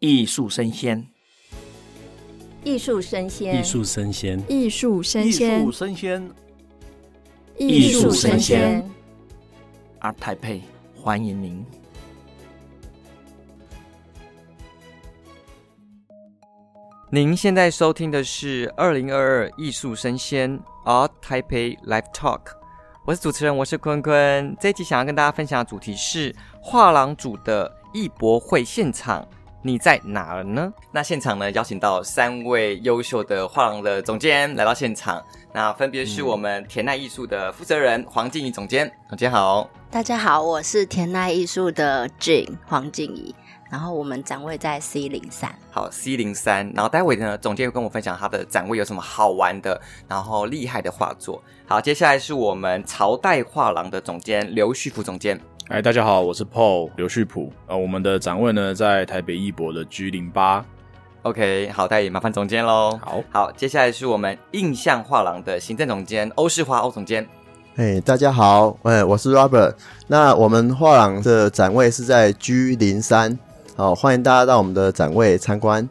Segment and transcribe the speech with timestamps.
[0.00, 1.04] 艺术生鲜，
[2.62, 6.32] 艺术生鲜，艺术生鲜，艺术生鲜，艺术生鲜，
[7.58, 8.90] 艺术声鲜。
[10.00, 10.60] ART TAIPEI，
[10.94, 11.66] 欢迎您。
[17.10, 22.42] 您现在收听的是二零二二艺术生鲜 ART TAIPEI Live Talk，
[23.04, 24.56] 我是主持人，我是坤坤。
[24.60, 29.26] 这一集想要跟大家分享的主题是画廊组的艺博会现场。
[29.60, 30.72] 你在哪儿呢？
[30.92, 35.22] 那现场呢，邀请到三位优秀的画廊的总监来到现场。
[35.52, 39.68] 那分别是我们田奈艺术的负责人黄静怡总监，总监好。
[39.90, 43.34] 大家好，我是田奈艺术的 Jane 黄静怡。
[43.70, 45.54] 然后我们展位在 C 零三。
[45.70, 46.72] 好，C 零三。
[46.74, 51.42] 然后待会呢，总监会跟我分享他的展位有什么好玩的，然后厉害的画作。
[51.66, 55.38] 好，接下来是我们朝代画廊的总监刘旭福总监。
[55.68, 57.52] 哎，大家好，我是 Paul 刘旭普。
[57.66, 60.64] 呃，我们的展位呢在台北艺博的 G 零八。
[61.24, 62.98] OK，好，大家也麻烦总监喽。
[63.02, 67.26] 好好，接下来是我们印象画廊的行政总监欧世华欧总监。
[67.76, 69.74] 哎，大家好，哎，我是 Robert。
[70.06, 73.38] 那我们画廊的展位是在 G 零三，
[73.76, 75.86] 好，欢迎大家到我们的展位参观。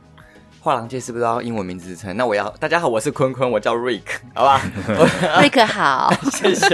[0.68, 2.14] 画廊界是不是要英文名字称？
[2.18, 4.02] 那我要大家好，我是坤坤，我叫 Rick，
[4.36, 4.62] 好吧？
[5.40, 6.68] Rick 好， 谢谢，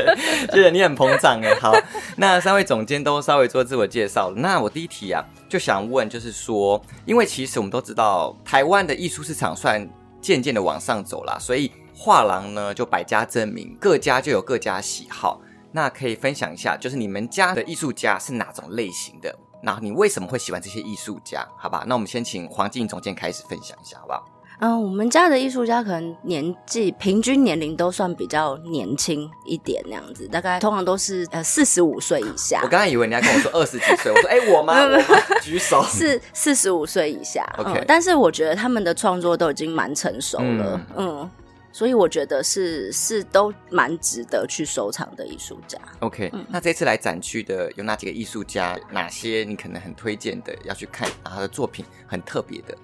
[0.51, 1.53] 谢谢你很膨胀哎。
[1.61, 1.71] 好，
[2.17, 4.35] 那三位总监都稍微做自我介绍了。
[4.37, 9.87] 那我第一题啊，就想问，就是说，因为其实我们都知道，台湾的艺术市场算
[10.19, 15.39] 渐渐的往上走啦，所以画廊呢就百家争鸣，各家就有各家喜好。
[15.71, 19.35] 那可以分享一下，就是你们家的艺术家是哪种类型的？
[19.63, 21.47] 然后你为什么会喜欢这些艺术家？
[21.57, 24.25] 好吧，那我们先请黄静怡总监开始分享一下，好不好？
[24.59, 32.61] 嗯，我们家的艺术家可能年纪平均年龄都算比较年轻一点那样子，大概通常都是呃四十五岁以下。
[32.63, 34.73] 我刚才以为你要跟我说 二十几岁，我说哎我吗？
[34.83, 35.83] 我吗举手。
[35.89, 37.43] 是四十五岁以下。
[37.57, 41.19] OK，嗯，但是我觉得他们的创作都已经蛮成熟了，嗯。
[41.19, 41.31] 嗯
[41.73, 45.79] 所以我觉得是是都蛮值得去收藏的艺术家。
[46.01, 48.79] OK，、嗯、那这次来展区的有哪几个艺术家？
[48.91, 51.09] 哪些你可能很推荐的要去看？
[51.23, 52.77] 他的作品很特别的。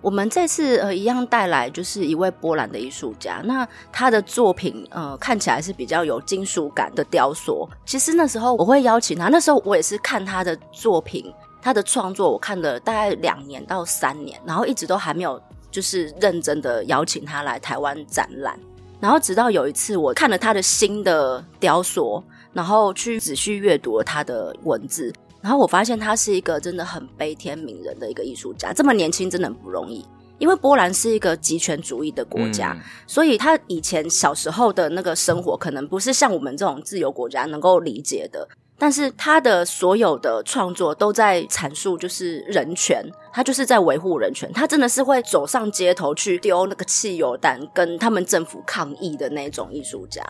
[0.00, 3.42] 我们这次呃一样带来就是一位波兰的艺术家。
[3.44, 7.68] 那他的作品呃看起来是比较有金属感的雕塑。
[7.84, 15.42] 其实那时候我会邀请他，那时候我也是看他的作品，他的创作我看了大概两年到三年，然后一直都还没有。
[15.76, 18.58] 就是认真的邀请他来台湾展览，
[18.98, 30.02] 然后直到有一次我看了他的新的雕塑，然后去仔细阅读了他的文字，然后我发现他是一个真的很悲天悯人的一个艺术家，这么年轻真的很不容易，
[30.38, 38.48] 因为波兰是一个极权主义的国家，嗯，所以他以前小时候的那个生活可能不是像我们这种自由国家能够理解的。
[38.78, 44.52] 但是他的所有的创作都在阐述，就是人权，他就是在维护人权。
[44.52, 50.22] 他真的是会走上街头去丢那个汽油弹，跟他们政府抗议的那种艺术家。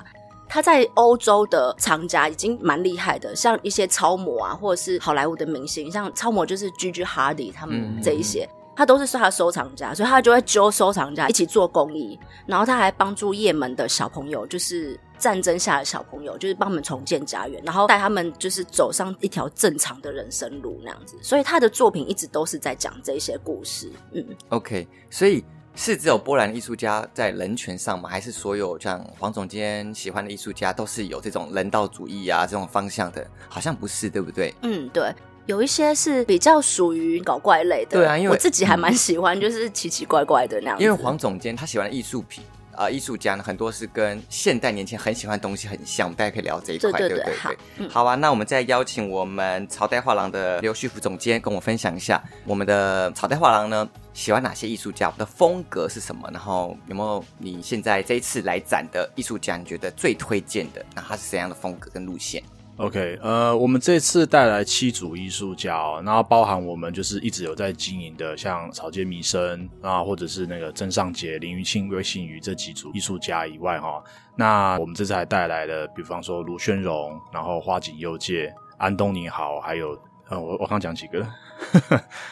[0.48, 8.48] 他在欧洲的藏家已经蛮厉害的，像一些超模啊，或者是好莱坞的明星，像超模就是 Gigi Hadid 他们这一些。
[8.76, 21.16] 他都是他的收藏家，所以他就会揪收藏家一起做公益，然后他还帮助也门的小朋友，就是战争下的小朋友，就是帮他们重建家园，然后带他们就是走上一条正常的人生路那样子。
[21.22, 23.90] 所以他的作品一直都是在讲这些故事。
[24.12, 25.42] 嗯，OK，所以
[25.74, 28.10] 是只有波兰艺术家在人权上吗？
[28.10, 33.26] 还是所有像黄总监喜欢的艺术家都是有这种人道主义啊这种方向的？
[33.48, 34.54] 好像不是，对不对？
[34.60, 35.14] 嗯，对。
[35.46, 40.84] 有一些是比较属于搞怪类的，对啊，因为我自己还蛮喜欢，就是奇奇怪怪的那样子。
[40.84, 42.42] 因为黄总监他喜欢艺术品
[42.74, 47.36] 啊，艺术家呢很多是跟现代年轻人很喜欢的东西很像，大家可以聊这一块，对对对，对对对。
[47.38, 56.28] 好，嗯、好啊，那我们再邀请我们朝代画廊的刘旭福总监跟我分享一下，我们的朝代画廊呢喜欢哪些艺术家，我们的风格是什么？
[56.32, 60.84] 然后有没有你现在这一次来展的艺术家，你觉得最推荐的？
[60.94, 62.42] 那他是怎样的风格跟路线
[62.76, 74.04] ？OK，呃，我们这次带来七组艺术家哦，然后包含我们就是一直有在经营的，像草间弥生啊，或者是那个曾尚杰、林于庆、魏信宇这几组艺术家以外哈、哦，
[74.36, 81.26] 那我们这次还带来了，比方说卢宣荣，然后花井佑介、安东尼豪，还有呃，我我刚讲几个，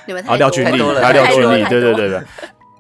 [0.06, 2.22] 你们 啊，廖俊丽，还有廖俊丽，对对对对。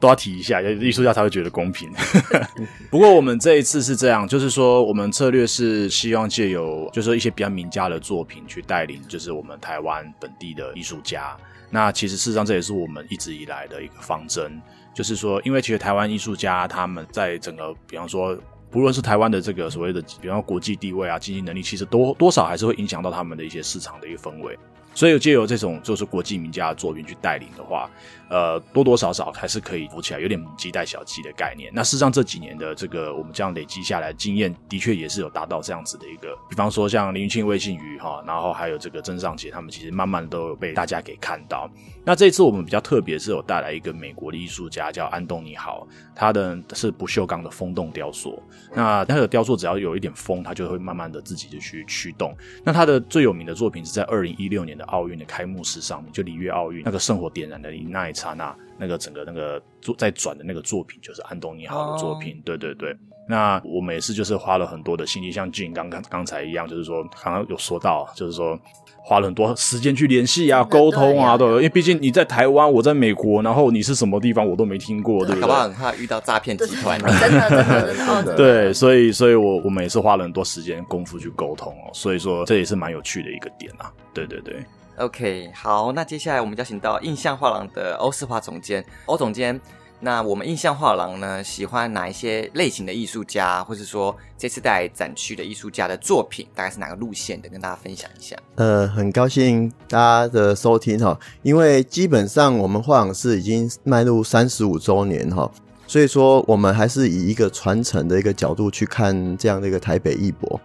[0.04, 1.90] 都要提一下，艺术家才会觉得公平。
[2.92, 11.34] 不过我们这一次是这样，就是说我们策略是希望借由，就是说一些比较名家的作品去带领，就是我们台湾本地的艺术家。
[11.70, 14.60] 那其实事实上这也是我们一直以来的一个方针，
[14.94, 18.36] 就是说，因为其实台湾艺术家他们在整个，比方说，
[18.70, 24.58] 不论是台湾的这个所谓的，比方说国际地位啊、经济能力，其实多多少还是会影响到他们的一些市场的一个氛围。
[24.96, 27.90] 所以借由这种就是国际名家的作品去带领的话，
[28.28, 31.70] 呃，多多少少还是可以扶起来，有点母鸡带小鸡的概念。
[31.74, 36.28] 那事实上这几年的这个我们这样累积下来经验，的确也是有达到这样子的一个。
[36.48, 41.70] 比方说像林云庆、魏信瑜哈，然后还有这个曾尚杰，他们其实慢慢都有被大家给看到。
[42.04, 48.42] 那这次我们比较特别是有带来一个美国的艺术家叫安东尼豪，他的是不锈钢的风动雕塑。
[48.74, 52.36] 那那个雕塑只要有一点风，它就会慢慢的自己就去驱动。
[52.62, 62.34] 那他的最有名的作品是在二零一六年的奥运的开幕式上面，就里约奥运那个圣火点燃的那一刹那，那个整个那个作在转的那个作品，就是安东尼豪的作品。
[62.36, 62.44] Oh.
[62.44, 62.96] 对对对，
[63.28, 68.58] 那我们也是就是花了很多的心力，像俊刚刚刚才一样，就是说刚刚有说到，就是说。
[69.06, 75.40] 花了很多时间去联系啊、沟通啊，对，因为毕竟你在台湾，我在美国，然后你是什么地方我都没听过，对不对？
[75.42, 78.34] 搞不好很怕遇到诈骗集团，真的真的真的， 真的。
[78.34, 83.92] 对，所以所以我我们也是花了很多时间功夫去沟通哦，所以说这也是蛮有趣的一个点啊。
[84.14, 84.64] 对对对
[84.96, 89.60] ，OK，好，那接下来我们邀请到印象画廊的欧世华总监，欧总监。
[90.00, 98.36] 那我们印象画廊呢，喜欢哪一些类型的艺术家，或是说这次带来展区的艺术家的作品，大概是哪个路线的，跟大家分享一下。
[98.56, 105.50] 呃，很高兴大家的收听哈，因为基本上我们画廊是已经迈入三十五周年哈，
[105.86, 110.60] 所以说我们还是以一个传承的一个角度去看这样的一个台北艺博，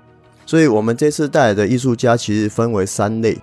[0.46, 3.38] 所以我们这次带来的艺术家其实分为三类，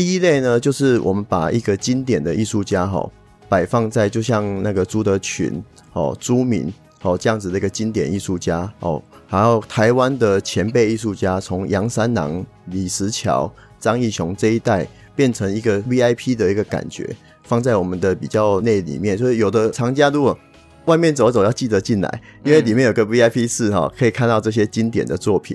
[0.00, 3.06] 第一类呢就是我们把一个经典的艺术家哈。
[3.50, 5.62] 摆放在就像那个朱德群、
[5.92, 19.18] 哦朱明、哦这样子的一个经典艺术家哦，还有台湾的前辈艺术家，从杨三郎、李石桥、张艺雄这一代，变成一个 VIP 的一个感觉，放在我们的比较内里面。
[19.18, 20.38] 所以有的藏家如果
[20.86, 25.54] 外面走走，要记得进来，因为里面有个 VIP 室哈，可以看到这些经典的作品。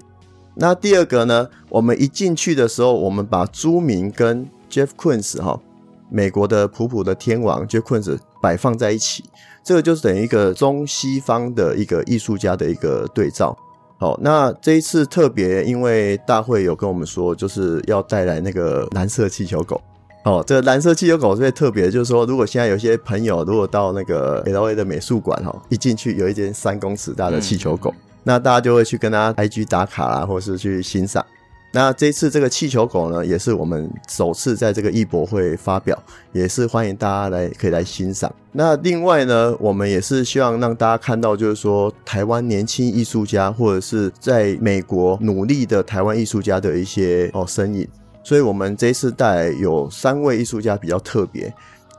[0.55, 5.59] 那第二个呢，我们一进去的时候，我们把朱明跟 Jeff Koons 哈。
[6.07, 9.23] 美国的普普的天王 Jeff Koons 摆放在一起，
[9.63, 13.57] 这个就是等于一个中西方的一个艺术家的一个对照。
[13.97, 19.81] 好，那这一次特别，因为大会有跟我们说，就是要带来那个蓝色气球狗。
[20.23, 27.93] 哦，这蓝色气球狗最特别，就是说，如果现在有些朋友如果到那个 LA 的美术馆，哈，一进去有一间三公尺大的气球狗，
[28.25, 31.25] 那大家就会去跟他 IG 打卡啦，或是去欣赏。
[31.71, 35.97] 那这次这个气球狗呢，也是我们首次在这个艺博会发表，
[36.31, 38.33] 也是欢迎大家来可以来欣赏。
[38.51, 47.87] 那另外呢，我们也是希望让大家看到，就是说台湾年轻艺术家或者是在美国努力的台湾艺术家的一些哦身影。
[48.23, 51.53] 所以我们这次带来有三位艺术家比较特别。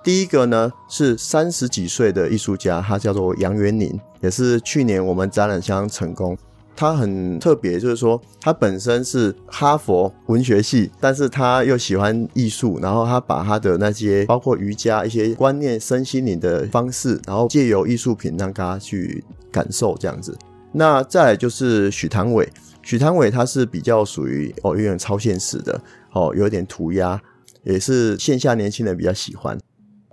[0.07, 6.39] 第一个呢是三十几岁的艺术家，他叫做杨元宁，也是去年我们展览相当成功。
[6.77, 20.39] 他很特别，就是说他本身是哈佛文学系，但是他又喜欢艺术，然后他把他的那些包括瑜伽一些观念、身心灵的方式，然后借由艺术品让大家去感受这样子。
[20.71, 22.49] 那再来就是许唐伟，
[22.81, 25.81] 许唐伟他是比较属于哦有点超现实的，
[26.13, 27.21] 哦有点涂鸦，
[27.65, 29.59] 也是线下年轻人比较喜欢。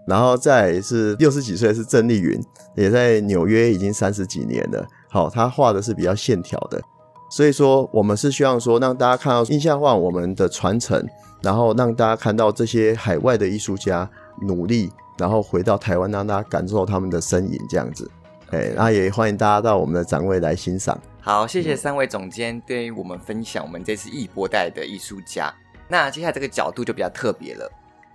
[0.08, 2.42] 然后再来是六十几岁是郑丽云，
[2.76, 4.86] 也在纽约已经三十几年了。
[5.10, 6.82] 好，他画的是比较线条的，
[7.30, 11.06] 所以说我们是希望说让大家看到印象画我们的传承，
[11.42, 14.10] 然后让大家看到这些海外的艺术家
[14.42, 18.10] 努力，然后回到台湾让大家感受他们的身影这样子。
[18.50, 21.00] 哎，那也欢迎大家到我们的展位来欣赏。
[21.22, 25.54] 好，谢谢三位总监对于我们分享我们这次艺博带的艺术家。
[25.88, 27.72] 那接下来这个角度就比较特别了。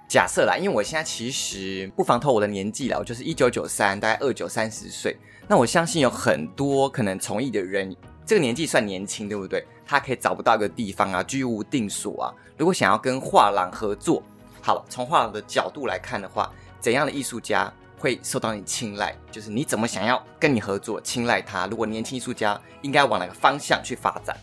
[0.09, 5.15] 假设啦，因为我现在其实不妨透我的年纪了，我就是一九九三，大概二九三十岁。
[5.47, 9.63] 那我相信有很多可能从艺的人，这个年纪算年轻，对不对？
[9.85, 12.33] 他可以找不到一个地方啊，居无定所啊。
[12.57, 14.23] 如果想要跟画廊合作，
[14.63, 16.51] 好，从画廊的角度来看的话，
[16.81, 19.15] 怎样的艺术家会受到你青睐？
[19.31, 21.67] 就是你怎么想要跟你合作，青睐他？
[21.67, 24.35] 如果年轻艺术家应该往哪个方向去发展？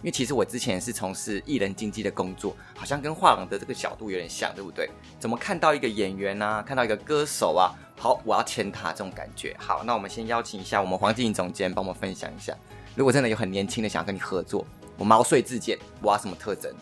[0.00, 4.88] 因为其实我之前是从事艺人经纪的工作，好像跟画廊的这个角度有点像，对不对？
[5.18, 9.56] 怎么看到一个演员啊，看到一个歌手啊，好，我要签他这种感觉。
[9.58, 12.56] 好，那我们先邀请一下我们黄静莹总监帮我们分享一下，
[12.94, 14.64] 如果真的有很年轻的想要跟你合作，
[14.96, 16.72] 我毛遂自荐，我要什么特征？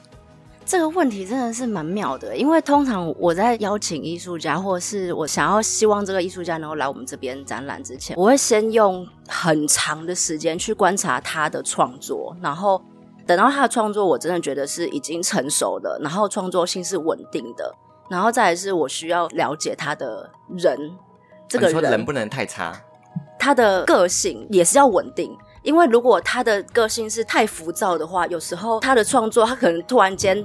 [0.67, 12.79] 这个问题真的是蛮妙的，因为通常我在邀请艺术家，或是我想要希望这个艺术家能够来我们这边展览之前，我会先用很长的时间去观察他的创作，然后。
[13.27, 17.75] 等到他的创作，我真的觉得是已经成熟的，然后创作性是稳定的，
[18.09, 20.97] 然后再来是我需要了解他的人，
[21.49, 22.81] 这个人，人不能太差，
[23.39, 30.45] 他的个性也是要稳定，因为如果他的个性是太浮躁的话，有时候他的创作他可能突然间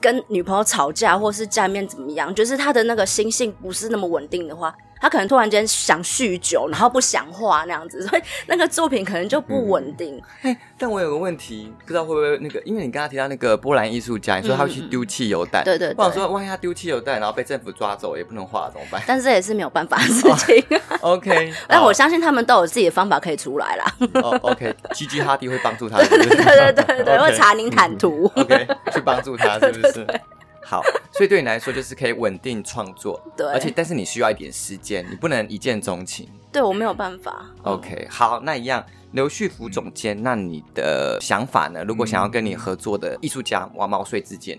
[0.00, 4.72] 跟女朋友吵架，或是家里面怎么样，就是他的那个心性不是那么稳定的话。
[5.02, 10.16] 他可能突然间想酗酒，然后不想画那样子，所以那个作品可能就不稳定。
[10.42, 15.94] 哎、嗯，但我有个问题，不知道会不会那个，因为你刚刚提到那个波兰艺术家，你说他会去丢汽油弹，对，对对。
[15.98, 19.02] 我想说，万一他丢汽油弹，然后被政府抓走，也不能画怎么办？
[19.04, 20.64] 但是这也是没有办法的事情。
[21.00, 23.84] Oh, OK， 但我相信他们都有自己的方法可以出来啦。
[24.22, 25.24] 哦、oh,，OK，Gigi、 okay.
[25.24, 29.92] 哈迪会帮助他对对对对.会查宁坦图，OK，去帮助他是不是？
[29.92, 30.20] 对对对
[30.64, 36.28] 好，所以对你来说就是可以稳定创作， 对，而且但是你需要一点时间，你不能一见钟情。
[36.52, 37.46] 对，我没有办法。
[37.62, 41.82] OK，好，那一样，刘旭福总监，那你的想法呢？
[41.84, 44.58] 如果想要跟你合作的艺术家王毛遂自荐。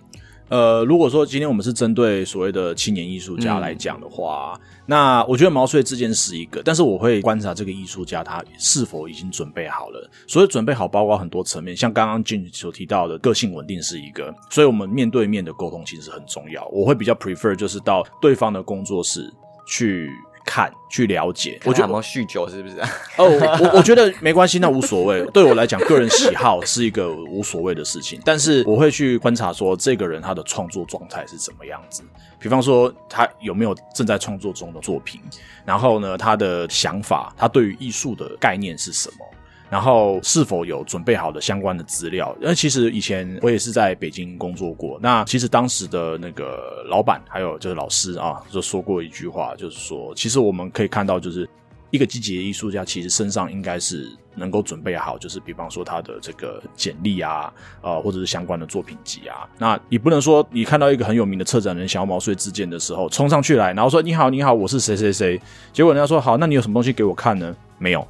[0.49, 10.09] 呃，如果说今天我们是针对所谓的青年艺术家来讲的话，嗯，那我觉得毛遂自荐是一个，但是我会观察这个艺术家他是否已经准备好了。
[10.27, 16.65] 所以准备好包括很多层面，像刚刚 Jim 所提到的个性稳定是一个，所以我们面对面的沟通其实很重要。
[16.67, 19.33] 我会比较 prefer 就是到对方的工作室
[19.67, 20.09] 去。
[20.45, 22.79] 看，去了解，我觉得有没有酗酒是不是？
[23.17, 23.25] 哦，
[23.61, 25.23] 我我觉得没关系，那无所谓。
[25.31, 32.03] 对我来讲，个人喜好是一个无所谓的事情，但是我会去观察说，这个人他的创作状态是怎么样子。
[32.39, 35.21] 比方说，他有没有正在创作中的作品，
[35.65, 39.25] 然后呢，他的想法，他对于艺术的概念是什么？
[39.73, 42.37] 然后是否有准备好的相关的资料？
[42.39, 44.99] 因为其实以前我也是在北京工作过。
[45.01, 51.49] 那其实当时的那个老板还有就是老师啊，就说过一句话，就是说，其实我们可以看到，就是
[51.89, 57.51] 一个积极的艺术家，其实身上应该是能够准备好，就是比方说他的这个简历啊，
[57.81, 59.49] 呃，或者是相关的作品集啊。
[59.57, 65.41] 那你不能说你看到一个很有名的策展人想要毛遂自荐的时候，冲上去来，然后说你好，你好，我是谁谁谁。
[65.71, 67.55] 结果人家说好，那你有什么东西给我看呢？
[67.79, 68.07] 没有。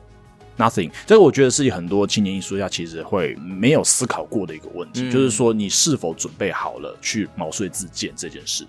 [0.55, 8.63] Nothing，这个我觉得是很多青年艺术家其实会没有思考过的一个问题，嗯、就是说你是否准备好了去毛遂自荐这件事？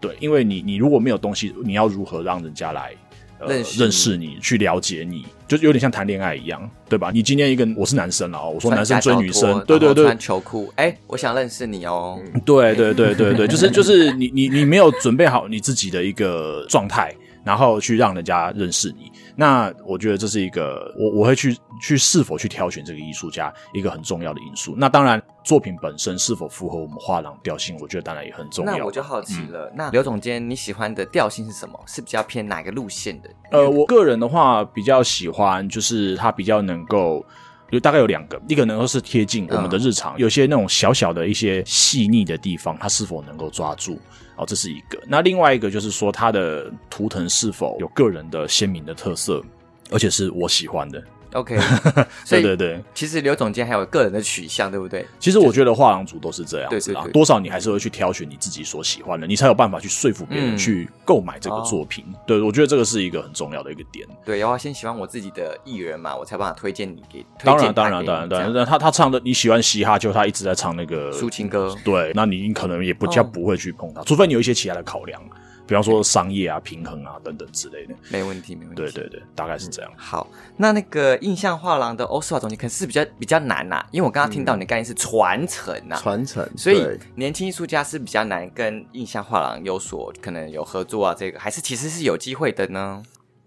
[0.00, 2.94] 对，因为你你如果没有东西，你要如何让人家来、
[3.40, 7.10] 呃、认识认识你，去了解你，就有点像谈恋爱一样，对吧？
[7.12, 17.12] 你今天一个我是男生啊，我说男生追女生，对对对，穿球裤，哎，我想认识你哦，对对对对对，就是 就是你你你没有准备好你自己的一个状态。
[17.44, 24.74] 然后去让人家认识你，那我觉得这是一个我我会去去是否去挑选这个艺术家一个很重要的因素。
[24.78, 28.76] 那当然，作品本身是否符合我们画廊调性，我觉得当然也很重要。
[28.76, 31.78] 那我就好奇了，嗯、那刘总监你喜欢的调性是什么？
[31.86, 33.28] 是比较偏哪个路线的？
[33.50, 37.22] 呃，我个人的话比较喜欢，就是它比较能够，
[37.70, 44.00] 就大概有两个，一个能够是贴近我们的日常，嗯、有些那种小小的一些细腻的地方，它是否能够抓住。
[44.36, 45.00] 哦，这是一个。
[45.06, 49.42] 那另外一个就是说，它的图腾是否有个人的鲜明的特色，
[49.90, 51.02] 而且是我喜欢的。
[51.34, 51.58] OK，
[52.30, 55.04] 对对对，其实刘总监还有个人的取向，对不对？
[55.18, 62.04] 其实我觉得画廊主都是这样子，对对对，多少你还是会去挑选你自己所喜欢的，你才有办法去说服别人去购买这个作品。
[62.06, 64.06] 嗯、对，我觉得这个是一个很重要的一个点。
[64.24, 67.26] 对，要先喜欢我自己的艺人嘛，我才办法推荐你给。
[67.42, 71.74] 当然，当然，当然，当然，他他唱的你喜欢嘻哈，就他一直在唱那个抒情歌。
[71.84, 75.20] 对，那你可能也不叫不会去碰他，哦、除非你有一些其他的考量。
[75.66, 78.82] 比方说商业啊、平衡啊等等之类的，没问题，没问题。
[78.82, 79.90] 对对对，大概是这样。
[79.94, 80.26] 嗯、好，
[80.58, 86.46] 那那个印象画廊的欧斯华总监，可能是比较比较难呐、啊，因为我刚刚听到你的概念是传承呐、啊，传承。
[86.54, 93.02] 所以年轻艺术家是比较难跟印象画廊有所可能有合作啊，这个还是其实是有机会的呢。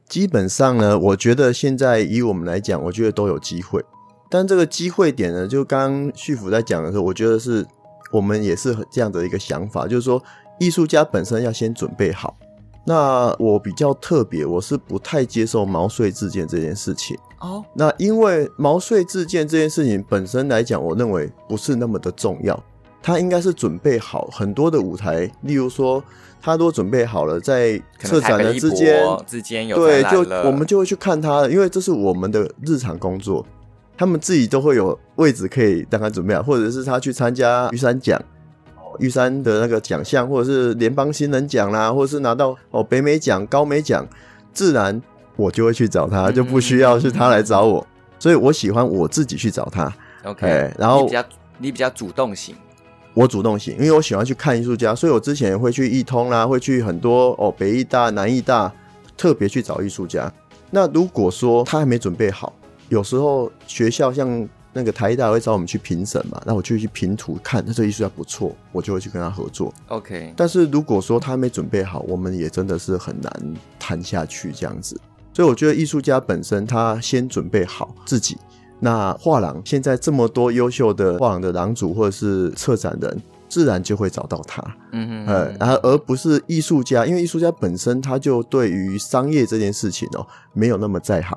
[0.09, 3.83] 基本上呢，我觉得现在以我们来讲，我觉得都有机会。
[4.29, 7.63] 但这个机会点呢，就刚刚旭福在讲的时候，我觉得是
[8.11, 10.19] 我们也是这样的一个想法，就是说。
[10.59, 12.37] 艺术家本身要先准备好。
[12.85, 17.17] 那我比较特别，我是不太接受毛遂自荐这件事情。
[17.39, 22.57] 哦，那因为毛遂自荐这件事情本身来讲，我认为不是那么的重要。
[23.03, 26.03] 他应该是准备好很多的舞台，例如说
[26.41, 33.45] 他都准备好了，在策展人之间之间有对，就我们就会去看他，因为这是我们的日常工作，
[33.97, 38.21] 他们自己都会有位置可以让他准备好，或者是他去参加雨伞奖。
[38.99, 44.05] 玉山的那个奖项，或者是联邦新人奖啦，或者是拿到哦北美奖、高美奖，
[44.53, 45.01] 自然
[45.35, 47.85] 我就会去找他，就不需要是他来找我。
[48.19, 49.93] 所以我喜欢我自己去找他。
[50.23, 51.25] OK，欸，然后你比较
[51.57, 52.55] 你比较主动型，
[53.13, 58.71] 我主动型，因为我喜欢去看艺术家，所以我之前也会去艺通啦，会去很多哦北艺大、南艺大，
[59.15, 60.31] 特别去找艺术家。
[60.71, 62.53] 那如果说他还没准备好，
[62.89, 64.47] 有时候学校像。
[64.77, 69.73] 那个台大会找我们去评审嘛，那我就去评图看，他这艺术家不错，我就会去跟他合作。
[69.87, 74.95] OK，但是如果说他没准备好，我们也真的是很难谈下去这样子。
[75.33, 78.37] 所以我觉得艺术家本身他先准备好自己。
[78.79, 83.19] 那画廊现在这么多优秀的画廊的廊主或者是策展人，
[83.49, 84.63] 自然就会找到他。
[84.91, 91.35] 嗯哼呃，然后而不是艺术家，因为艺术家本身他就对于商业这件事情哦没有那么在行，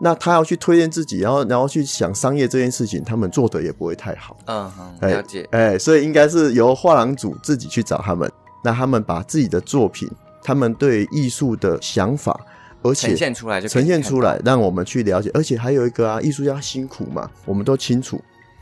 [0.00, 4.36] 那他要去推荐自己，然后然后去想商业这件事情，他们做的也不会太好。
[4.46, 5.46] 嗯哼，了解。
[5.50, 8.30] 哎，哎，所以应该是由画廊组自己去找他们，
[8.62, 10.08] 那他们把自己的作品，
[10.42, 12.38] 他们对艺术的想法，
[12.82, 15.30] 而且呈现出来就呈现出来，让我们去了解。
[15.34, 18.20] 而且还有一个啊，艺术家辛苦嘛，我们都清楚。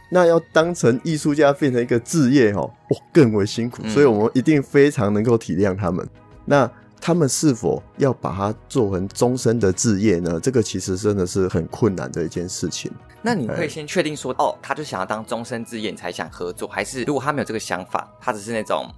[0.08, 3.82] 那要当成艺术家变成一个职业哦，哇，更为辛苦。
[3.88, 6.02] 所以我们一定非常能够体谅他们。
[6.06, 6.10] 嗯、
[6.44, 10.40] 那他们是否要把它做成终身的置业呢？
[10.40, 12.90] 这个其实真的是很困难的一件事情。
[13.22, 16.68] 那你会先确定说，哎、哦，他就想要当终身置业，你才想合作？
[16.68, 18.88] 还是如果他没有这个想法，他只是那种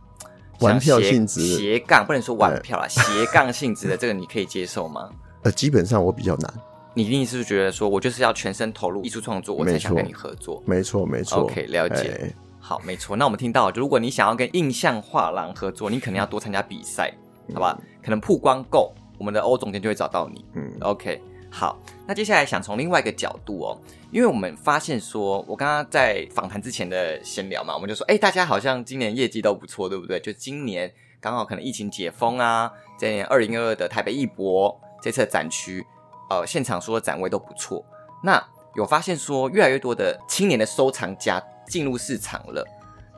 [0.60, 3.02] 玩票性质、斜杠，不能说玩票啦， 斜
[3.32, 5.10] 杠性质的，这个你可以接受吗？
[5.42, 6.54] 呃，基本上我比较难。
[6.94, 10.60] 你一定是不是觉得说，我就是要全身投入艺术创作，我才想跟你合作？
[10.66, 11.42] 没错，没错。
[11.42, 11.94] OK，了解。
[11.94, 13.14] 欸、好，没错。
[13.14, 17.78] 那我们听到，就如果你想要跟印象画廊合作，你可能要多参加比赛，嗯、好吧？
[18.02, 20.44] 可能曝光够，我们的欧总监就会找到你。
[20.54, 21.20] 嗯，OK。
[21.50, 30.20] 好，那接下来想从另外一个角度哦，因为我们发现说，我刚刚在访谈之前的闲聊嘛，我们就说，哎、欸，大家好像今年业绩都不错，对不对？
[30.20, 35.84] 就今年刚好可能疫情解封啊，在二零二二的台北艺博这次的展区。
[36.28, 37.82] 呃，现场说的展位都不错。
[38.22, 38.38] 那
[38.76, 42.62] 有发现说，越来越多的青年的收藏家进入市场了。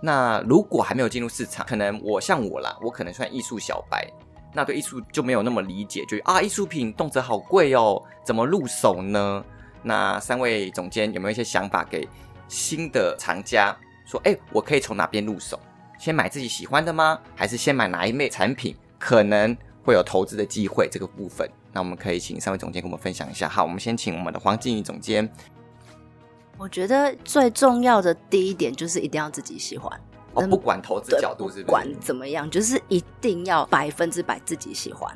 [0.00, 4.11] 那如果还没有进入市场，可能我像我啦，我可能算艺术小白，
[4.54, 9.45] 那对艺术就没有那么理解，就啊，艺术品动辄好贵哦，怎么入手呢？
[9.83, 12.09] 那三位总监有没有一些想法给
[12.49, 13.76] 新的藏家？
[14.07, 15.61] 说，哎，我可以从哪边入手？
[15.99, 17.19] 先买自己喜欢的吗？
[17.37, 18.75] 还是先买哪一类产品？
[18.99, 21.49] 可能会有投资的机会，这个部分。
[21.73, 23.49] 那我们可以请三位总监跟我们分享一下。
[23.49, 25.30] 好，我们先请我们的黄静怡总监。
[26.61, 29.90] 我觉得最重要的第一点就是一定要自己喜欢。
[30.35, 35.11] 哦，不管投资角度是不是，不管怎么样，就是一定要百分之百自己喜欢，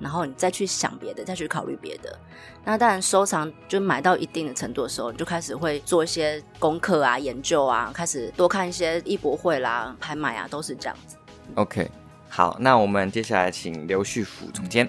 [0.00, 2.18] 然后你再去想别的，再去考虑别的。
[2.64, 11.18] 那当然，收藏就买到一定的程度的时候，你就开始会做一些功课啊、研究啊，开始多看一些艺博会啦、拍卖啊，都是这样子。
[11.56, 11.90] OK，
[12.30, 14.88] 好，那我们接下来请刘旭甫总监。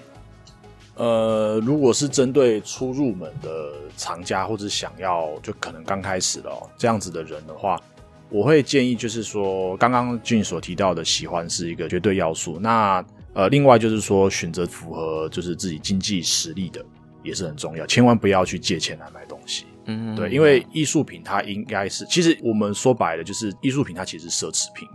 [0.98, 7.80] 呃，如果是针对初入门的藏家，或者想要就可能刚开始的哦，这样子的人的话，
[8.28, 12.58] 我会建议就是说，刚刚俊所提到的喜欢是一个绝对要素。
[12.58, 16.84] 那呃，另外就是说，选择符合就是自己经济实力的
[17.22, 19.66] 也是很重要，千万不要去借钱来买东西。
[19.84, 24.88] 嗯，对，因为艺术品它应该是，其实我们说白了就是艺术品它其实是奢侈品。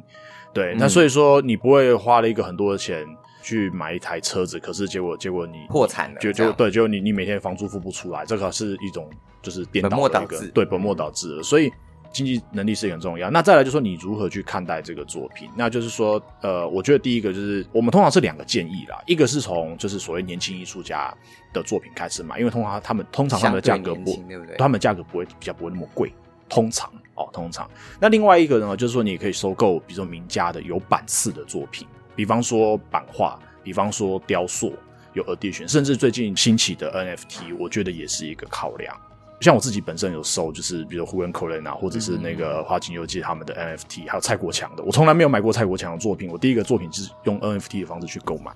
[0.54, 3.08] 对，那所以说你不会花了一个很多的钱。
[3.44, 9.08] 去买一台车子，可是结果结果你破产了，就就对，就你你每天房租付不出来，这个是一种
[9.42, 11.44] 就是颠倒的一个对本末倒置了。
[11.44, 11.70] 所以
[12.12, 13.30] 经济能力是很重要。
[13.30, 15.50] 那再来就是说你如何去看待这个作品？
[15.58, 21.14] 那就是说，呃，我觉得第一个就是我们通常是两个建议啦，一个是从就是所谓年轻艺术家
[21.52, 24.56] 的作品开始买，因为通常他们通常他们的价格不，对不对？
[24.58, 26.14] 他们价格不会比较不会那么贵，
[26.48, 27.70] 通常哦，通常。
[28.00, 31.86] 那另外一个呢，就是说你也可以收购，比如说名家的有版次的作品。
[32.16, 34.74] 比方说版画，比方说雕塑，
[35.14, 38.96] 有 edition，甚至最近兴起的 NFT，我觉得也是一个考量。
[39.42, 48.54] 像我自己本身有收，就是比如胡恩·科雷纳，或者是那个花锦游记他们的 NFT，还有蔡国强的，我从来没有买过蔡国强的作品，我第一个作品就是用 NFT 的方式去购买。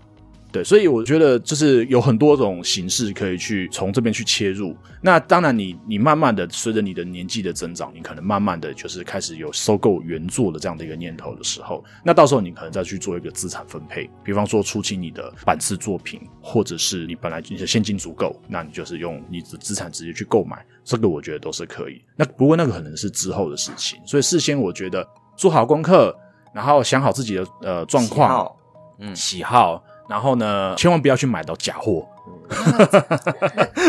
[0.58, 4.76] 对，所以我觉得就是有很多种形式可以去从这边去切入。
[5.04, 22.02] 那当然你，你你慢慢的随着你的年纪的增长，你可能慢慢的就是开始有收购原作的这样的一个念头的时候，那到时候你可能再去做一个资产分配，比方说出清你的版次作品，或者是你本来你的现金足够，那你就是用你的资产直接去购买，这个我觉得都是可以。
[22.16, 26.12] 那不过那个可能是之后的事情，所以事先我觉得做好功课，
[26.52, 28.52] 然后想好自己的呃状况，
[28.98, 29.84] 嗯，喜好。
[30.10, 32.08] 然后呢，千万不要去买到假货，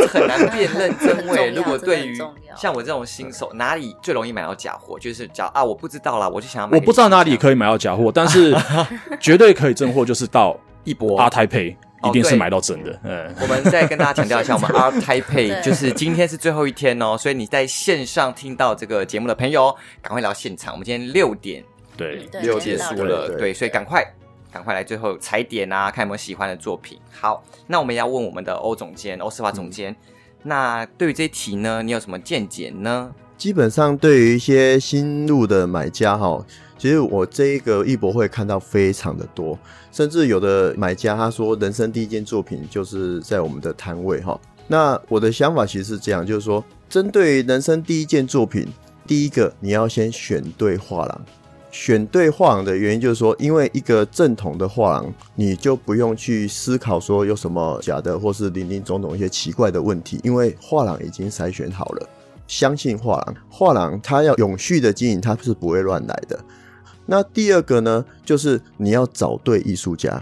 [0.08, 1.50] 很难辨认真伪。
[1.50, 2.18] 如果对于
[2.56, 4.98] 像我这种新手，哪里最容易买到假货？
[4.98, 6.76] 就是假啊，我不知道啦，我就想要买。
[6.76, 8.52] 我不知道哪里可以买到假货，但是
[9.20, 12.98] 绝对可以真货，就是到一波阿泰配一定是买到真的。
[13.04, 20.72] 嗯，我们再跟大家强调一下，我们 ART TAIPEI 就是今天是最后一天哦，所以你在线上听到这个节目的朋友，赶快来到现场。
[20.72, 21.62] 我们今天六点
[21.96, 24.04] 对六结束了，对，所以赶快。
[24.52, 26.98] 赶快来最后踩点啊，看有没有喜欢的作品。
[27.10, 29.96] 好，那我们要问我们的欧总监、欧斯华总监，嗯、
[30.42, 33.12] 那对于这一题呢，你有什么见解呢？
[33.36, 36.44] 基本上，对于一些新入的买家哈，
[36.76, 39.56] 其实我这一个艺博会看到非常的多，
[39.92, 44.40] 甚至有的买家他说，人生第一件作品就是在我们的摊位哈。
[44.66, 48.66] 那我的想法其实是这样，就是说，针对人生第一件作品，
[49.06, 51.24] 第一个你要先选对画廊。
[51.78, 62.08] 选对画廊的原因就是说，因为一个正统的画廊，你就不用去思考说有什么假的或是林林总总一些奇怪的问题，因为画廊已经筛选好了。
[62.48, 66.36] 相信画廊，画廊它要永续的经营，它是不会乱来的。
[67.06, 70.20] 那第二个呢，就是你要找对艺术家。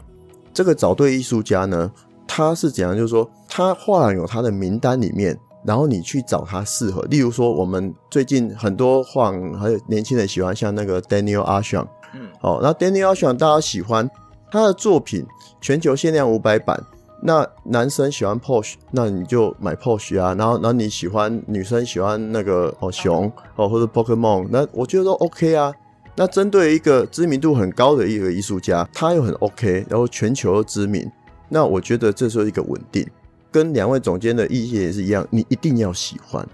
[0.52, 1.90] 这个找对艺术家呢，
[2.28, 2.94] 他是怎样？
[2.94, 5.34] 就是说，他画廊有他的名单里面。
[5.66, 14.08] 然后你去找他适合，例如说，我们最近很多晃还有年轻人喜欢像那个 Daniel Arsham，嗯，哦，那 Daniel Arsham 大家喜欢
[14.50, 15.26] 他的作品，
[15.60, 16.80] 全球限量五百版。
[17.22, 20.34] 那男生喜欢 Porsche，那你就买 Porsche 啊。
[20.34, 25.72] 然后，然后你喜欢女生喜欢那个哦熊哦或者 Pokemon，那我觉得都 OK 啊。
[26.14, 31.10] 那针对一个知名度很高的一个艺术家，他又很 OK，然后全球知名，
[31.48, 33.06] 那我觉得这是一个稳定。
[33.56, 36.46] 跟两位总监的意见也是一样，你一定要喜欢，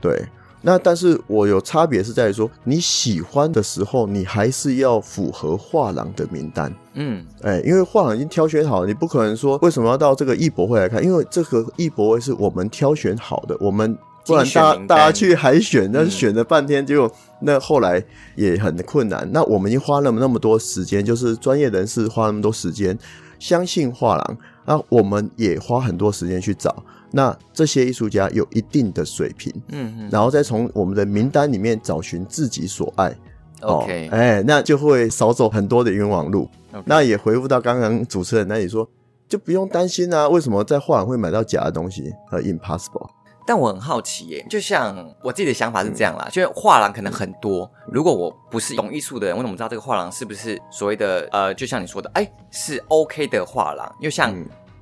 [0.00, 0.26] 对。
[0.64, 6.72] 那但是我有差别是在于说，你喜欢的时候，你还是要符合画廊的名单。
[6.94, 11.04] 嗯，哎、欸，因为画廊已经挑选好了，你不可能说为什么要到这个艺博会来看？
[11.04, 18.02] 因为这个艺博会是我们挑选好的，我们不然大大家去海选，那选了半天，结果那后来
[18.36, 19.28] 也很困难。
[19.32, 22.96] 那我们已经花了那么多时间，就是专业人士花那么多时间，
[23.38, 24.38] 相信画廊。
[24.64, 33.14] 那我们也花很多时间去找，那这些艺术家有一定的水平，嗯嗯，然后再从我们的名单里面找寻自己所爱
[33.60, 36.48] ，OK，哎、欸，那就会少走很多的冤枉路。
[36.84, 38.88] 那也回复到刚刚主持人那里说，
[39.28, 42.12] 就不用担心啊，为什么在画廊会买到假的东西？
[42.30, 43.08] 呃 impossible。
[43.46, 53.92] 但我很好奇耶，就像我自己的想法是这样啦，嗯、就是画廊可能很多，如果我不是懂艺术的人，我怎么知道这个画廊是不是所谓的呃，就像你说的，哎、欸，是 OK 的画廊？
[53.98, 54.34] 因为像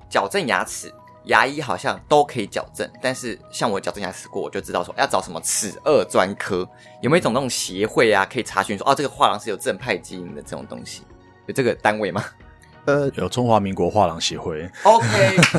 [0.09, 0.93] 矫正牙齿，
[1.25, 6.69] 牙医好像都可以矫正，但是像我矫正牙齿过，我就知道说要找什么齿颚专科，
[7.01, 11.03] 有没有一种那种协会啊，可以查询说，哦，这个画廊是有正派基因的这种东西，
[11.47, 12.25] 有这个单位吗？
[12.87, 15.07] 呃，有中华民国画廊协会，OK，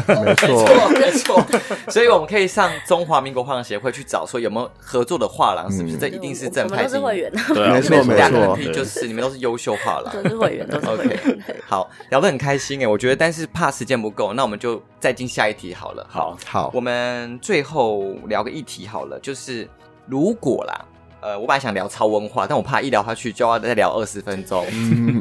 [0.25, 1.45] 没错，没错，
[1.89, 5.97] 所以我们可以上中华民国画廊协会去找，说有没有合作的画廊，是不是？
[5.97, 6.83] 这一定是正派。
[6.83, 11.19] 都是会员，对啊，没错，没错，就是你们都是优秀画廊， 都是会员，都是 OK。
[11.65, 16.05] 好，聊得很开心哎，我觉得，但是怕时间不够，那我们就再进下一题好了。
[16.09, 19.69] 好，好，我们最后聊个议题好了，就是
[20.07, 20.85] 如果啦。
[21.21, 24.65] 呃，我本来想聊超文化，但我怕一聊下去就要再聊二十分钟。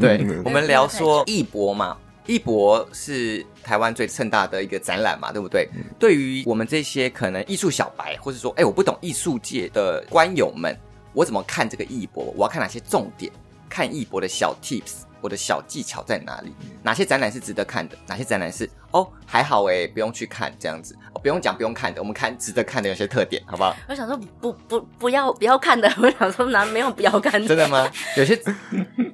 [0.01, 1.95] 对，我们聊说艺博嘛，
[2.27, 5.69] 艺博是台湾最盛大的一个展览嘛，对不对？
[5.99, 10.75] 对于我们这些可能艺术小白，或者说，哎，我不懂艺术界的观友们，
[11.13, 12.33] 我怎么看这个艺博？
[12.35, 13.31] 我要看哪些重点？
[13.69, 15.03] 看艺博的小 tips。
[15.21, 16.55] 我的小技巧在哪里？
[16.83, 17.97] 哪些展览是值得看的？
[18.07, 23.75] 哪些展览是哦还好哎，不用去看这样子，哦、不用讲不用看的，我们看值得看的有些特点，好不好？
[23.89, 27.47] 我想说不不不要不要看的， 我想说哪没有不要看的？
[27.49, 27.91] 真的吗？
[28.17, 28.39] 有些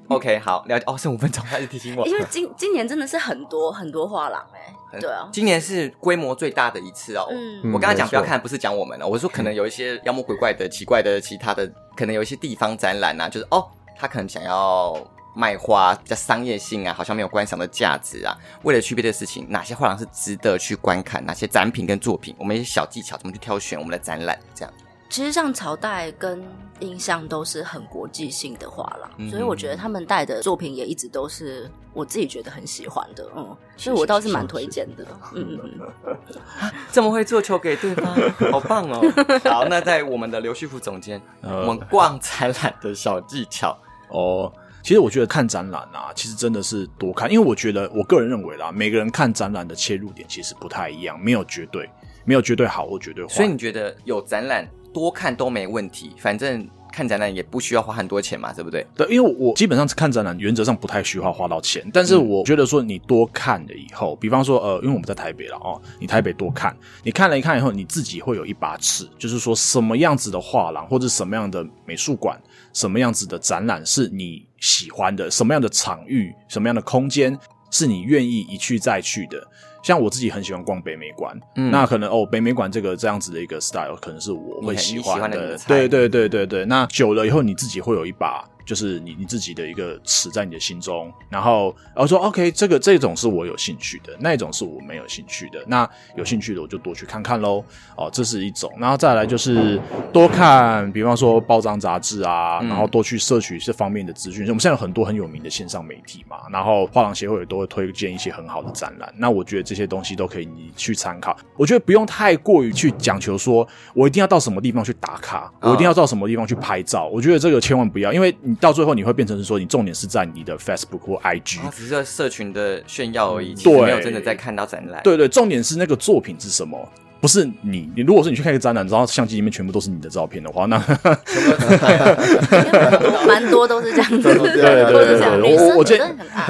[0.08, 7.26] OK 好了解哦，剩五分钟开始提醒我，因为今今年真的是很多很多画廊哎，对啊，今年是规模最大的一次哦。
[7.30, 11.66] 嗯，我刚才讲不要看，不是讲我们哦，我说可能有一些妖魔鬼怪的、奇怪的、其他的，
[11.96, 13.66] 可能有一些地方展览啊，就是哦，
[13.98, 14.96] 他可能想要。
[15.36, 18.34] 卖花比较商业性啊，好像没有观赏的价值啊。
[18.62, 21.22] 为了区别的事情，哪些画廊是值得去观看？
[21.26, 24.38] 哪些展品跟作品，我们一些小技巧怎么去挑选我们的展览？
[24.54, 24.72] 这样，
[25.10, 26.42] 其实像朝代跟
[26.80, 33.26] 印象都是很国际性的画廊，嗯、所以我觉得他们带的作品也一直都是我自己觉得很喜欢的。
[33.36, 35.06] 嗯，所以我倒是蛮推荐的。
[35.34, 38.14] 嗯嗯， 这么会做球给对方，
[38.50, 39.00] 好棒哦。
[39.44, 43.76] 好，那在我们的刘旭福总监，呃、我们逛展览的小技巧
[44.08, 44.50] 哦。
[44.86, 51.90] 其实我觉得看展览啊，其实真的是多看，因为我觉得我个人认为啦，每个人看展览的切入点其实不太一样，没有绝对，
[52.24, 53.34] 没有绝对好或绝对坏。
[53.34, 58.86] 所以你觉得有展览多看都没问题，反正看展览也不需要花很多钱嘛，对不对？
[58.94, 72.40] 对，因为我基本上看展览原则上不太需要花到钱，但是我觉得说你多看了以后，比方说呃，因为我们在台北了哦，你台北多看，你看了一看以后，你自己会有一把尺，就是说什么样子的画廊或者什么样的美术馆。
[72.76, 75.30] 什么样子的展览是你喜欢的？
[75.30, 77.34] 什么样的场域、什么样的空间
[77.70, 79.42] 是你愿意一去再去的？
[79.82, 85.52] 像我自己很喜欢逛北美馆，嗯，那可能哦，北美馆这个这样子的一个 style 可能是我会喜欢的。
[85.52, 88.44] 的对对对对对，那久了以后，你自己会有一把。
[88.66, 95.64] 就是你你自己的一个词在你的心中，然后然后说 OK，这个这种是我有兴趣的，那一种是我没有兴趣的。
[95.68, 97.64] 那有兴趣的我就多去看看喽。
[97.96, 99.80] 哦，这是一种，然后再来就是
[100.12, 104.44] 多看，比方说包装杂志啊，然后多去摄取这方面的资讯。
[104.44, 109.14] 嗯、我们现在有很多很有名的线上媒体嘛，然后画廊协会也都会推荐一些很好的展览。
[109.16, 111.36] 那我觉得这些东西都可以你去参考。
[111.56, 117.06] 我觉得不用太过于去讲求说我一定要到什么地方去打卡，我一定要到什么地方去拍照。
[117.06, 118.55] 我觉得这个千万不要，因为你。
[118.60, 125.02] 到最后你会变成是说，你重点是在你的 Facebook 或 IG，啊、只是在社群的炫耀而已，对，其实没有真的在看到展览。
[125.02, 126.88] 对对，重点是那个作品是什么。
[127.20, 130.78] 不是你，你如果说你去看一个展览，然后相机里面全部都是你的照片的话，那
[133.26, 136.02] 蛮多都是这样子，对对对对，我我建议，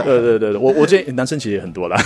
[0.05, 1.97] 对对对对，我我建议男生其实也很多啦，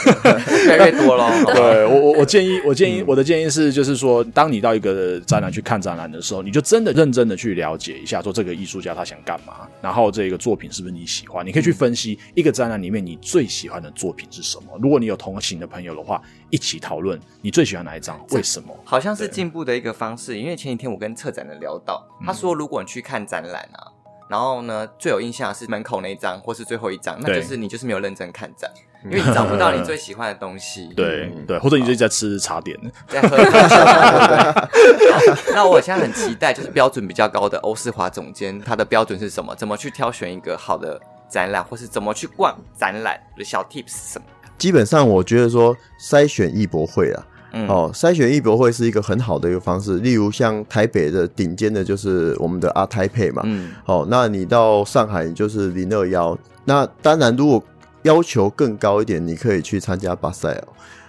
[0.66, 1.29] 越来越多了。
[1.55, 14.64] 对我我我建议我建议我的建议是，就是说，当你到一个展览去看展览的时候，你就真的认真的去了解一下，说这个艺术家他想干嘛，然后这个作品是不是你喜欢，你可以去分析一个展览里面你最喜欢的作品是什么。
[14.81, 16.20] 如果你有同行的朋友的话，
[16.51, 18.77] 一起讨论你最喜欢哪一张，为什么。
[18.85, 23.87] 好像是进步的一个方式，因为前几天我跟策展人聊到，他说如果你去看展览啊，
[24.29, 28.71] 然后呢最有印象的是门口那一张或是最后一张，那就是你就是没有认真看展，
[29.05, 30.89] 因为你找不到你最喜欢的东西。
[30.95, 33.37] 对对，或者你就在吃茶点，在喝？
[35.55, 39.55] 那我现在很期待，就是标准比较高的欧世华总监，他的标准是什么？
[39.55, 44.27] 怎么去挑选一个好的展览，或是怎么去逛展览的小 tips 什么？
[44.61, 47.27] 基本上我觉得说筛选艺博会啊。
[47.53, 49.99] 嗯、哦，筛选艺博会是一个很好的一个方式。
[49.99, 53.42] 例如像台北的顶尖的，就是我们的阿台配嘛。
[53.44, 53.73] 嗯。
[53.85, 56.38] 好、哦，那你到上海，你就是零二幺。
[56.64, 57.61] 那当然，如果
[58.03, 60.64] 要求更高一点，你可以去参加巴塞尔。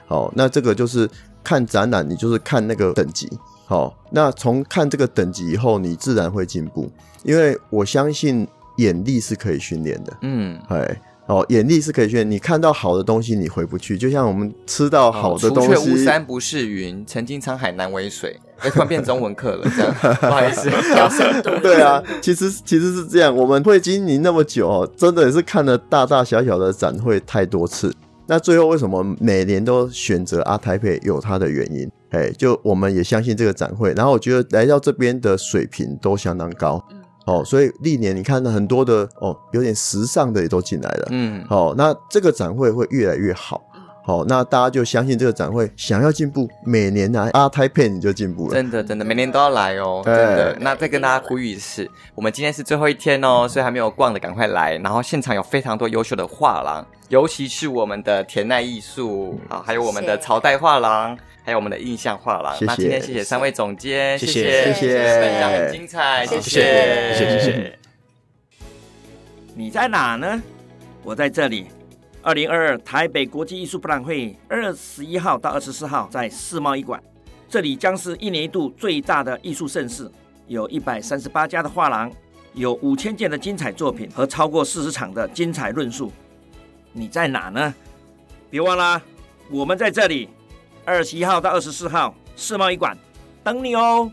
[0.08, 1.08] 好、哦，那这个就是
[1.44, 3.30] 看展览，你就是看那个等级。
[3.68, 6.90] 好、哦，那从看这个等级以后，你自然会进步。
[7.22, 10.18] 因为我相信眼力是可以训练的。
[10.22, 10.60] 嗯。
[10.70, 11.02] 哎。
[11.28, 12.30] 哦，眼力是可以训练。
[12.30, 13.98] 你看到好的东西，你回不去。
[13.98, 18.38] 就像我们吃到好的东西，除却巫山不是云，曾经沧海难为水。
[18.60, 21.50] 哎，突然变中文课了，这样 不好意思，比深度。
[21.62, 23.36] 对啊，其实其实是这样。
[23.36, 27.94] 我们会经营那么久哦，真的也是看了大大小小的展会太多次。
[28.28, 31.90] 那最后为什么每年都选择阿台北有它的原因。
[32.12, 33.94] 哎，就我们也相信这个展会。
[33.94, 36.84] 然后我觉得来到这边的水平都相当高。
[37.26, 41.08] 哦，所以历年你看到很多的哦，有点时尚的也都进来了。
[41.12, 43.62] 嗯，哦，那这个展会会越来越好。
[44.04, 48.56] 好、哦，那大家就相信这个展会，想要进步，每年来 ART TAIPEI 你就进步了。
[48.56, 50.02] 真的，真的，每年都要来哦。
[50.04, 50.58] 真的。
[50.60, 54.76] 那再跟大家呼吁一次，我们今天是最后一天哦，所以还没有逛的赶快来。
[54.84, 61.18] 然后现场有非常多优秀的画廊，尤其是我们的田奈艺术，啊，还有我们的朝代画廊。
[61.44, 67.80] 还有我们的印象画廊，那今天谢谢三位总监，谢谢谢谢，分享很精彩，谢谢谢谢谢谢。
[69.56, 70.40] 你在哪呢？
[71.04, 71.66] 我在这里。
[72.24, 77.02] 二零二二台北国际艺术博览会，二十一号到二十四号在世贸一馆，
[77.50, 80.10] 这里将是一年一度最大的艺术盛事，
[80.48, 82.12] 有一百三十八家的画廊，
[82.54, 86.12] 有五千件的精彩作品和超过四十场的精彩论述。
[86.94, 87.74] 你在哪呢？
[88.52, 89.02] 别忘了，
[89.50, 90.30] 我们在这里。
[90.84, 92.98] 二十一号到二十四号，世贸一馆
[93.44, 94.12] 等你哦。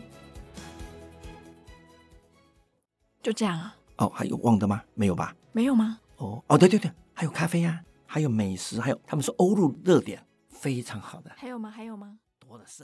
[3.21, 3.75] 就这样啊？
[3.97, 4.81] 哦，还有忘的吗？
[4.95, 5.35] 没有吧？
[5.51, 5.99] 没有吗？
[6.17, 11.31] 哦哦，对对对，还有咖啡呀、啊，还有美食，还有他们说欧陆热点非常好的。
[11.37, 11.69] 还有吗？
[11.69, 12.17] 还有吗？
[12.39, 12.83] 多的是。